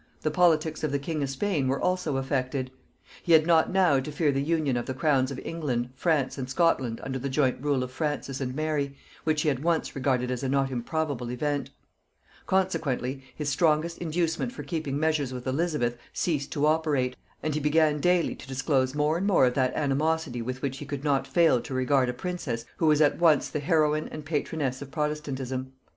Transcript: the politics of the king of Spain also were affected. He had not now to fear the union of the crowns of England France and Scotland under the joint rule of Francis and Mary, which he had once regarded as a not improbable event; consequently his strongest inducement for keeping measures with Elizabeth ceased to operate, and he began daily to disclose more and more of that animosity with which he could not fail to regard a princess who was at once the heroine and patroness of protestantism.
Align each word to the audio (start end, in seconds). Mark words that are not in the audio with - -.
the 0.23 0.31
politics 0.31 0.83
of 0.83 0.91
the 0.91 0.97
king 0.97 1.21
of 1.21 1.29
Spain 1.29 1.71
also 1.71 2.13
were 2.13 2.19
affected. 2.19 2.71
He 3.21 3.33
had 3.33 3.45
not 3.45 3.71
now 3.71 3.99
to 3.99 4.11
fear 4.11 4.31
the 4.31 4.41
union 4.41 4.75
of 4.75 4.87
the 4.87 4.95
crowns 4.95 5.29
of 5.29 5.39
England 5.45 5.89
France 5.93 6.39
and 6.39 6.49
Scotland 6.49 6.99
under 7.03 7.19
the 7.19 7.29
joint 7.29 7.61
rule 7.61 7.83
of 7.83 7.91
Francis 7.91 8.41
and 8.41 8.55
Mary, 8.55 8.95
which 9.25 9.43
he 9.43 9.47
had 9.49 9.63
once 9.63 9.95
regarded 9.95 10.31
as 10.31 10.41
a 10.41 10.49
not 10.49 10.71
improbable 10.71 11.29
event; 11.29 11.69
consequently 12.47 13.21
his 13.35 13.49
strongest 13.49 13.99
inducement 13.99 14.51
for 14.51 14.63
keeping 14.63 14.99
measures 14.99 15.31
with 15.31 15.45
Elizabeth 15.45 15.95
ceased 16.11 16.51
to 16.51 16.65
operate, 16.65 17.15
and 17.43 17.53
he 17.53 17.59
began 17.59 17.99
daily 17.99 18.33
to 18.33 18.47
disclose 18.47 18.95
more 18.95 19.19
and 19.19 19.27
more 19.27 19.45
of 19.45 19.53
that 19.53 19.71
animosity 19.75 20.41
with 20.41 20.63
which 20.63 20.79
he 20.79 20.85
could 20.87 21.03
not 21.03 21.27
fail 21.27 21.61
to 21.61 21.75
regard 21.75 22.09
a 22.09 22.11
princess 22.13 22.65
who 22.77 22.87
was 22.87 23.01
at 23.01 23.19
once 23.19 23.49
the 23.49 23.59
heroine 23.59 24.07
and 24.07 24.25
patroness 24.25 24.81
of 24.81 24.89
protestantism. 24.89 25.73